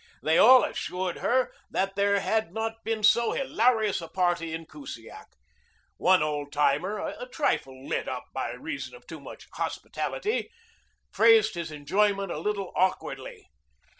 They 0.23 0.39
all 0.39 0.63
assured 0.63 1.17
her 1.17 1.51
that 1.69 1.95
there 1.95 2.21
had 2.21 2.51
not 2.51 2.83
been 2.83 3.03
so 3.03 3.33
hilarious 3.33 4.01
a 4.01 4.07
party 4.07 4.51
in 4.51 4.65
Kusiak. 4.65 5.27
One 5.97 6.23
old 6.23 6.51
timer, 6.51 6.97
a 6.97 7.27
trifle 7.29 7.87
lit 7.87 8.07
up 8.09 8.25
by 8.33 8.49
reason 8.53 8.95
of 8.95 9.05
too 9.05 9.19
much 9.19 9.47
hospitality, 9.53 10.49
phrased 11.11 11.53
his 11.53 11.69
enjoyment 11.69 12.31
a 12.31 12.39
little 12.39 12.73
awkwardly. 12.75 13.45